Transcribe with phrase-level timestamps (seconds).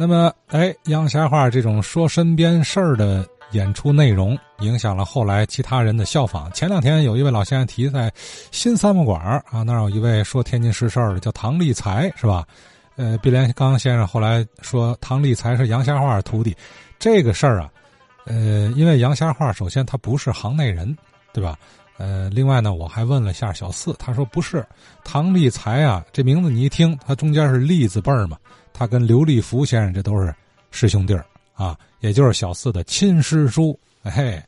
[0.00, 6.48] 那么，哎，杨瞎话这种说身边事儿的演出内容，影响了后来其他人的效仿。
[6.52, 8.08] 前两天有一位老先生提在
[8.52, 12.46] 新三不馆啊，那儿有一位说天津市事儿的，叫唐立才，是吧？
[12.94, 16.56] 呃，毕连刚先生后来说唐立才是杨瞎话的徒弟，
[16.96, 17.68] 这个事儿啊，
[18.24, 20.96] 呃，因为杨瞎话首先他不是行内人，
[21.32, 21.58] 对吧？
[21.96, 24.64] 呃，另外呢，我还问了下小四，他说不是
[25.02, 28.38] 唐立才啊，这名字你一听，他中间是立字辈儿嘛。
[28.78, 30.32] 他跟刘立福先生这都是
[30.70, 33.76] 师兄弟儿啊，也就是小四的亲师叔。
[34.04, 34.40] 哎，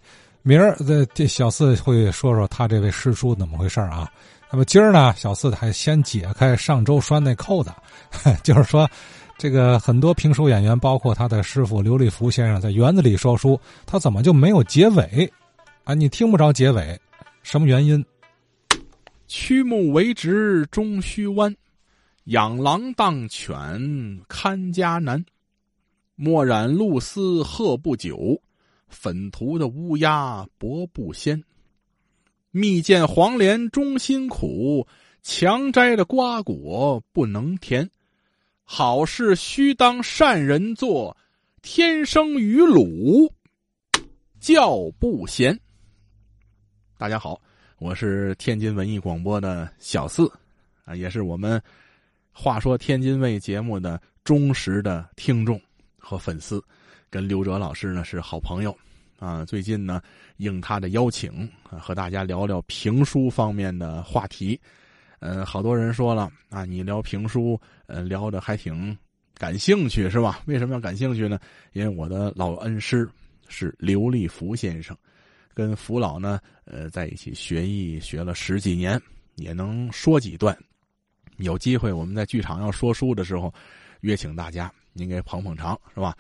[0.42, 4.08] 明儿这这小四会说说他这位师叔怎么回事啊？
[4.48, 7.72] 那么今儿呢，小四还先解开上周拴那扣子，
[8.44, 8.88] 就是说，
[9.36, 15.28] 这个很多评书演员，包括他的师傅刘立福先生，在园子里说书，他怎么就没有结尾
[15.82, 15.92] 啊？
[15.92, 16.96] 你听不着结尾，
[17.42, 18.04] 什么原因？
[19.26, 21.52] 曲目为直终须弯。
[22.30, 25.24] 养狼当犬看家难，
[26.14, 28.40] 墨染露丝鹤不久，
[28.86, 31.42] 粉涂的乌鸦薄不鲜。
[32.52, 34.86] 蜜饯黄连忠辛苦，
[35.22, 37.90] 强摘的瓜果不能甜。
[38.62, 41.16] 好事须当善人做，
[41.62, 43.34] 天生于鲁
[44.38, 45.58] 教不贤。
[46.96, 47.40] 大家好，
[47.80, 50.30] 我是天津文艺广播的小四，
[50.84, 51.60] 啊，也是我们。
[52.32, 55.60] 话说天津卫节目的忠实的听众
[55.98, 56.62] 和粉丝，
[57.10, 58.76] 跟刘哲老师呢是好朋友
[59.18, 59.44] 啊。
[59.44, 60.00] 最近呢，
[60.38, 64.58] 应他的邀请，和大家聊聊评书方面的话题。
[65.18, 68.96] 嗯，好多人说了啊，你聊评书，呃，聊的还挺
[69.34, 70.40] 感兴趣，是吧？
[70.46, 71.38] 为什么要感兴趣呢？
[71.72, 73.06] 因为我的老恩师
[73.48, 74.96] 是刘立福先生，
[75.52, 78.98] 跟福老呢，呃，在一起学艺学了十几年，
[79.34, 80.56] 也能说几段。
[81.44, 83.52] 有机会，我们在剧场要说书的时候，
[84.00, 86.16] 约请大家，您给捧捧场，是吧？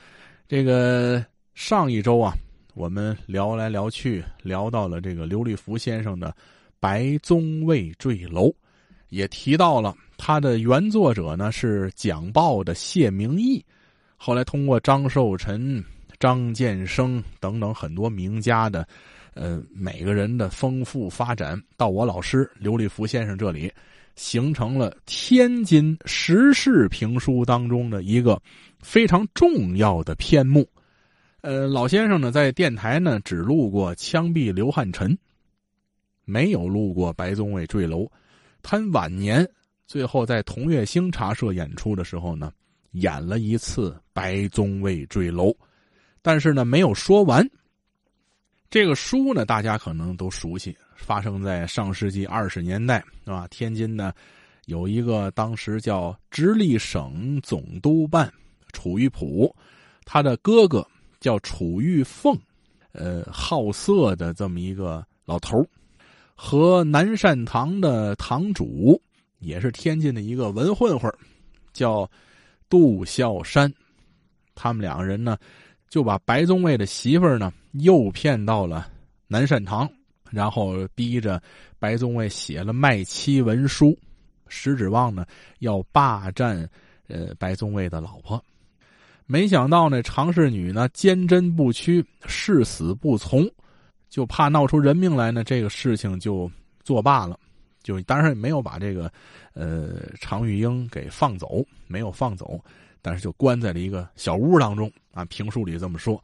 [0.48, 2.34] 这个上一周啊，
[2.74, 6.28] 我们聊来聊去，聊到了这个刘立福先生的
[6.80, 8.46] 《白宗卫坠楼》，
[9.10, 13.64] 也提到了他的原作者呢是讲报的谢明义。
[14.16, 15.82] 后来通过张寿臣、
[16.18, 18.86] 张建生等等很多名家的，
[19.34, 23.72] 呃，每个人的丰富发展，到我老师刘立福先生这里。
[24.16, 28.38] 形成了天津时事评书当中的一个
[28.80, 30.68] 非常重要的篇目。
[31.40, 35.16] 呃，老先生呢，在电台呢只录过枪毙刘汉臣，
[36.26, 38.06] 没有录过白宗伟坠楼。
[38.62, 39.48] 他晚年
[39.86, 42.52] 最后在同月星茶社演出的时候呢，
[42.90, 45.54] 演了一次白宗伟坠楼，
[46.20, 47.48] 但是呢没有说完。
[48.70, 50.76] 这个书呢，大家可能都熟悉。
[50.94, 53.48] 发生在上世纪二十年代，是吧？
[53.48, 54.12] 天津呢，
[54.66, 58.32] 有一个当时叫直隶省总督办
[58.72, 59.52] 楚玉璞，
[60.04, 60.86] 他的哥哥
[61.18, 62.38] 叫楚玉凤，
[62.92, 65.66] 呃，好色的这么一个老头
[66.36, 69.00] 和南善堂的堂主
[69.38, 71.12] 也是天津的一个文混混
[71.72, 72.08] 叫
[72.68, 73.72] 杜孝山，
[74.54, 75.36] 他们两个人呢，
[75.88, 78.88] 就把白宗卫的媳妇儿呢诱骗到了
[79.26, 79.90] 南善堂。
[80.32, 81.42] 然后逼着
[81.80, 83.98] 白宗卫写了卖妻文书，
[84.46, 85.26] 实指望呢
[85.58, 86.56] 要霸占
[87.08, 88.40] 呃白宗卫的老婆。
[89.26, 93.44] 没想到呢常氏女呢坚贞不屈，誓死不从，
[94.08, 96.48] 就怕闹出人命来呢，这个事情就
[96.84, 97.36] 作罢了。
[97.82, 99.12] 就当然也没有把这个
[99.52, 102.62] 呃常玉英给放走，没有放走，
[103.02, 104.88] 但是就关在了一个小屋当中。
[105.12, 106.22] 啊，评书里这么说。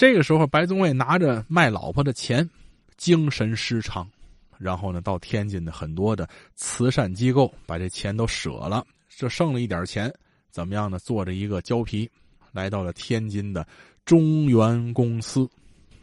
[0.00, 2.48] 这个时候，白宗卫拿着卖老婆的钱。
[2.96, 4.08] 精神失常，
[4.56, 8.82] 然后呢，到天津的很多的慈善机构把这钱都舍了，
[9.14, 10.10] 就剩了一点钱，
[10.50, 10.98] 怎么样呢？
[10.98, 12.10] 坐着一个胶皮，
[12.50, 13.66] 来到了天津的
[14.06, 15.46] 中原公司，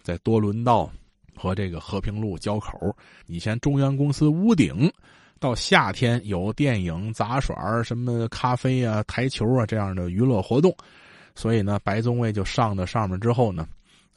[0.03, 0.91] 在多伦道
[1.35, 2.95] 和这个和平路交口。
[3.25, 4.91] 以前中原公司屋顶，
[5.39, 10.75] 到夏天有电影、杂耍、什么咖啡啊、台球啊这样的娱乐活动，
[11.33, 13.67] 所以呢，白宗卫就上到上面之后呢，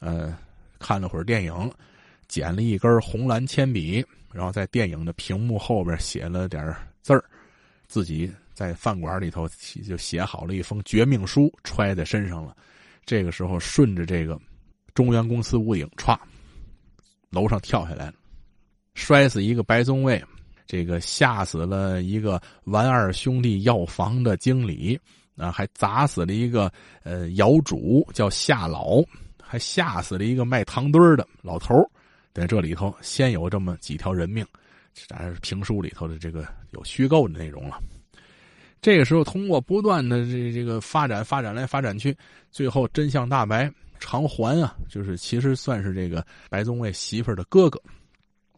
[0.01, 0.37] 呃，
[0.77, 1.71] 看了会儿电影。
[2.27, 4.01] 捡了一根红蓝铅笔，
[4.31, 7.21] 然后在电影的屏幕后边写了点字儿，
[7.89, 9.45] 自己在饭馆里头
[9.85, 12.55] 就写好了一封绝命书，揣在身上了。
[13.05, 14.39] 这个时候，顺着这个
[14.93, 16.17] 中原公司屋顶，歘，
[17.31, 18.13] 楼上跳下来，
[18.93, 20.23] 摔死一个白宗卫，
[20.65, 24.97] 这个吓死了一个完二兄弟药房的经理，
[25.35, 26.71] 啊，还砸死了一个
[27.03, 29.01] 呃窑主叫夏老，
[29.51, 31.85] 还吓死了一个卖糖墩的老头儿
[32.33, 34.45] 在这里头，先有这么几条人命，
[35.09, 37.77] 当然是评书里头的这个有虚构的内容了。
[38.81, 42.15] 这个时候，通过不断的这这个发展，发展来发展去，
[42.49, 43.69] 最后真相大白。
[43.99, 47.77] 常环啊，就是其实算是这个白宗卫媳妇的哥哥，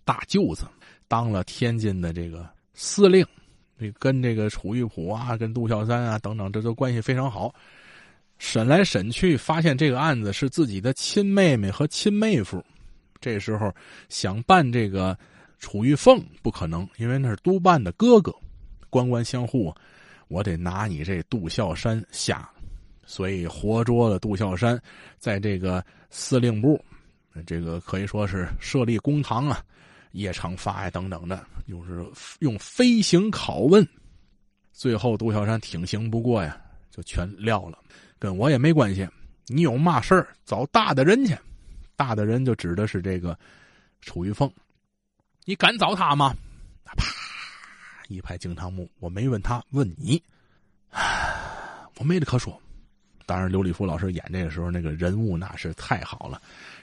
[0.05, 0.63] 大舅子，
[1.07, 3.25] 当了天津的这个司令，
[3.97, 7.51] 跟这个楚玉璞啊，跟杜孝三啊等等，这都关系非常好。
[8.37, 12.63] 审来审去，发现这个案子是自己的亲妹妹和亲妹夫。
[13.21, 13.73] 这时候
[14.09, 15.17] 想办这个
[15.59, 18.33] 楚玉凤不可能，因为那是督办的哥哥，
[18.89, 19.73] 官官相护。
[20.29, 22.49] 我得拿你这杜孝山下，
[23.05, 24.81] 所以活捉了杜孝山，
[25.19, 26.83] 在这个司令部，
[27.45, 29.63] 这个可以说是设立公堂啊，
[30.13, 32.03] 夜长发呀等等的，就是
[32.39, 33.87] 用飞行拷问，
[34.71, 36.59] 最后杜孝山挺刑不过呀，
[36.89, 37.77] 就全撂了，
[38.23, 39.05] 跟我也没关系，
[39.47, 41.37] 你有嘛事儿找大的人去，
[41.97, 43.37] 大的人就指的是这个
[43.99, 44.49] 楚玉凤，
[45.43, 46.33] 你敢找他吗？
[46.85, 47.03] 啪！
[48.07, 50.23] 一拍惊堂木，我没问他，问你，
[51.97, 52.57] 我没得可说。
[53.25, 56.41] 当然，刘立夫老师演这个时候，那个人物那是太好了，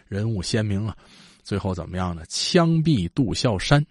[0.08, 0.94] 人物鲜明啊。
[1.42, 2.22] 最后怎么样呢？
[2.28, 3.82] 枪毙杜孝山。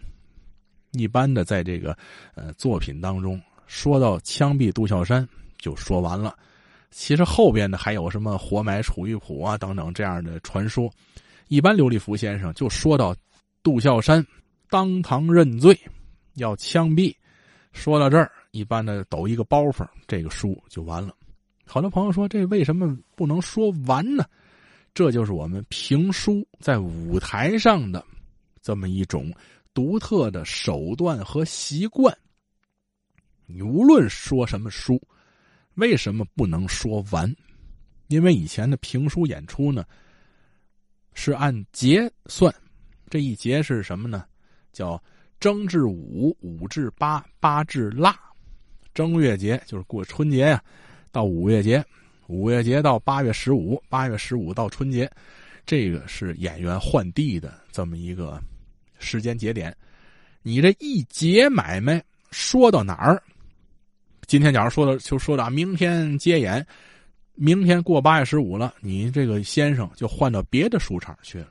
[0.91, 1.97] 一般的，在这个
[2.35, 6.37] 呃作品当中，说到枪毙杜孝山就说完了。
[6.91, 10.91] 其实后边的还有什么活埋楚玉璞啊等等这样的传说。
[11.47, 13.15] 一般刘立福先生就说到
[13.63, 14.25] 杜孝山
[14.69, 15.77] 当堂认罪。
[16.35, 17.13] 要枪毙，
[17.73, 21.13] 说到这儿，一般的抖一个包袱，这个书就完了。
[21.65, 24.23] 好多朋友说，这为什么不能说完呢？
[24.93, 28.05] 这就是我们评书在舞台上的
[28.61, 29.33] 这么一种
[29.73, 32.15] 独特的手段和习惯。
[33.45, 35.01] 你无论说什么书，
[35.79, 37.35] 为什么不能说完？
[38.07, 39.83] 因为以前的评书演出呢，
[41.13, 42.53] 是按节算，
[43.09, 44.25] 这一节是什么呢？
[44.71, 45.01] 叫。
[45.39, 48.13] 正至五，五至八，八至腊。
[48.93, 50.61] 正月节就是过春节呀，
[51.13, 51.81] 到五月节，
[52.27, 55.09] 五月节到八月十五，八月十五到春节，
[55.65, 58.37] 这个是演员换地的这么一个
[58.97, 59.73] 时间节点。
[60.41, 63.23] 你这一节买卖说到哪儿？
[64.29, 66.63] 今天假如说的就说到明天接演，
[67.33, 71.49] 明天过八月十五了，你这个先生就换到别的书场去了，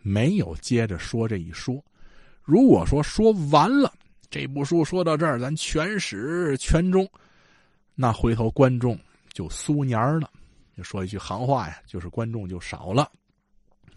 [0.00, 1.84] 没有接着说这一说。
[2.44, 3.92] 如果说说完了
[4.30, 7.04] 这部书说到这儿，咱全始全终，
[7.96, 8.96] 那回头观众
[9.32, 10.30] 就苏年了。
[10.76, 13.10] 就说一句行话呀，就是观众就少了。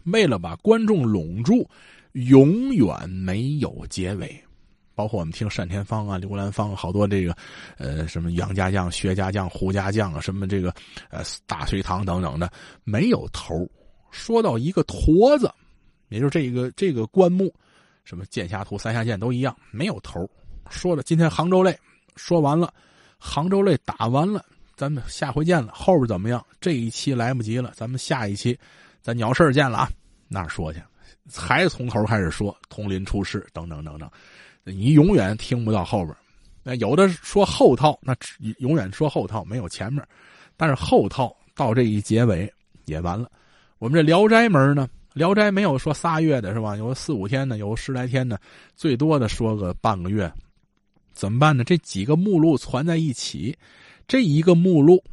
[0.05, 1.69] 为了把观众拢住，
[2.13, 4.43] 永远没有结尾。
[4.97, 7.37] 包括我们听单田芳啊、刘兰芳好多这个，
[7.77, 10.73] 呃，什么杨家将、薛家将、胡家将啊，什么这个
[11.11, 12.51] 呃大隋唐等等的，
[12.83, 13.53] 没有头。
[14.09, 15.53] 说到一个坨子，
[16.09, 17.53] 也就是这个这个棺木。
[18.05, 20.27] 什么剑侠图、三侠剑都一样，没有头。
[20.67, 21.77] 说了，今天杭州类
[22.15, 22.73] 说完了，
[23.19, 24.43] 杭州类打完了，
[24.75, 25.71] 咱们下回见了。
[25.75, 26.43] 后边怎么样？
[26.59, 28.57] 这一期来不及了，咱们下一期，
[28.99, 29.89] 咱鸟事见了啊！
[30.27, 30.81] 那说去，
[31.31, 34.09] 还从头开始说，佟林出世等等等等，
[34.67, 36.15] 你永远听不到后边。
[36.63, 38.15] 那有的说后套，那
[38.59, 40.05] 永远说后套，没有前面。
[40.55, 42.51] 但是后套到这一结尾
[42.85, 43.31] 也完了。
[43.77, 44.89] 我们这《聊斋》门呢？
[45.19, 46.75] 《聊斋》没有说仨月的是吧？
[46.75, 48.39] 有四五天的，有十来天的，
[48.75, 50.31] 最多的说个半个月，
[51.13, 51.63] 怎么办呢？
[51.63, 53.57] 这几个目录攒在一起，
[54.07, 55.03] 这一个目录，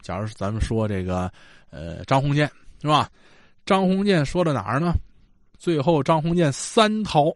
[0.00, 1.30] 假如咱们说这个，
[1.70, 3.10] 呃，张鸿渐是吧？
[3.66, 4.94] 张鸿渐说到哪儿呢？
[5.58, 7.34] 最后张鸿渐三逃，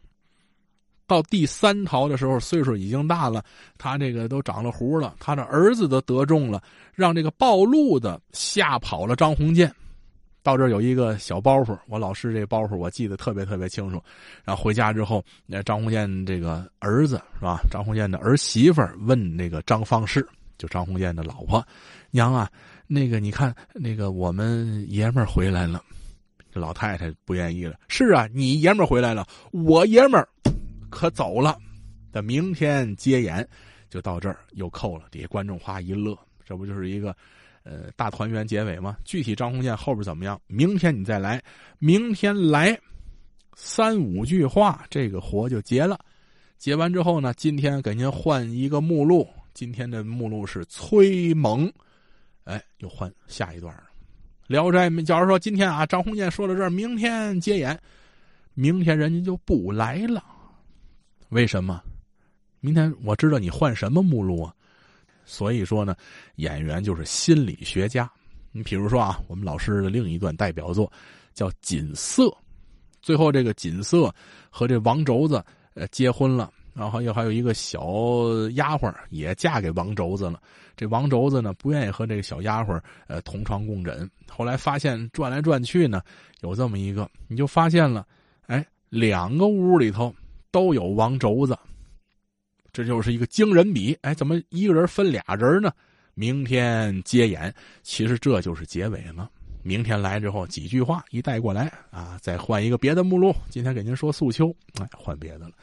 [1.06, 3.44] 到第三逃的时候，岁数已经大了，
[3.78, 6.62] 他这个都长了胡了，他的儿子都得中了，
[6.94, 9.72] 让这个暴露的吓跑了张鸿渐。
[10.42, 14.02] 到这儿有一个小包袱，我老师这包袱我记得特别特别清楚。
[14.44, 17.60] 然后回家之后，那张鸿渐这个儿子是吧？
[17.70, 20.26] 张鸿渐的儿媳妇问那个张方士，
[20.58, 21.66] 就张鸿渐的老婆，
[22.10, 22.50] 娘啊，
[22.86, 25.82] 那个你看那个我们爷们儿回来了。
[26.52, 30.28] 这老太太不愿意了，是啊，你爷们儿回来了，我爷们儿
[30.94, 31.58] 可走了。
[32.12, 33.46] 等明天接演，
[33.90, 35.04] 就到这儿又扣了。
[35.10, 37.14] 底下观众哗一乐，这不就是一个。
[37.66, 40.38] 呃，大团圆结尾吗，具体张鸿渐后边怎么样？
[40.46, 41.42] 明天你再来，
[41.78, 42.78] 明天来，
[43.54, 45.98] 三五句话，这个活就结了。
[46.58, 51.72] 结完之后呢，今天给您换一个目录，今天的目录是崔猛，
[52.44, 53.84] 哎，又换下一段了。
[54.46, 57.80] 聊斋，假如说今天啊，张鸿渐说到这儿，明天接演，
[58.52, 60.22] 明天人家就不来了。
[61.34, 61.82] 为什么？
[62.60, 64.54] 明天我知道你换什么目录啊？
[65.24, 65.96] 所以说呢，
[66.36, 68.08] 演员就是心理学家。
[68.52, 70.90] 你比如说啊，我们老师的另一段代表作
[71.32, 72.26] 叫《锦瑟》，
[73.02, 74.14] 最后这个锦瑟
[74.48, 77.80] 和这王轴子呃结婚了，然后又还有一个小
[78.52, 80.40] 丫鬟也嫁给王轴子了。
[80.76, 84.08] 这王轴子呢不愿意和这个小丫鬟呃同床共枕。
[84.28, 86.00] 后来发现转来转去呢，
[86.42, 88.06] 有这么一个，你就发现了，
[88.46, 90.14] 哎，两个屋里头
[90.54, 91.58] 都有王轴子，
[92.72, 93.92] 这就是一个惊人比。
[94.02, 95.72] 哎，怎么一个人分俩人呢？
[96.14, 99.28] 明天接演，其实这就是结尾了。
[99.64, 103.34] 明天来之后几句话一带过来啊，再换一个别的目录。
[103.50, 105.54] 今天给您说素秋，哎，换别的了。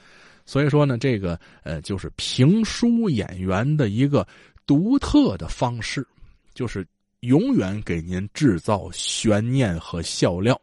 [0.46, 4.28] 所以说呢，这个呃，就是评书演员的一个
[4.66, 6.06] 独特的方式，
[6.54, 6.86] 就是
[7.22, 10.60] 永远给您制造悬念和笑料。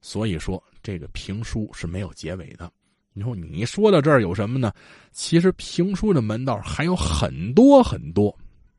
[0.00, 2.68] 所以说，这个评书是没有结尾的。
[3.14, 4.72] 你说你说到这儿有什么呢？
[5.12, 8.34] 其实评书的门道还有很多很多。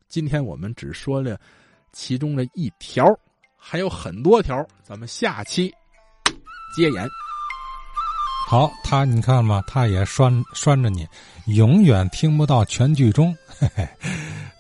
[0.08, 1.40] 今天我们只说了
[1.92, 3.06] 其中的一条，
[3.58, 5.74] 还有很多条，咱们下期
[6.76, 7.08] 接演。
[8.48, 11.08] 好，他你看嘛，他也拴拴着你，
[11.48, 13.36] 永远听不到全剧终。
[13.48, 13.88] 嘿嘿。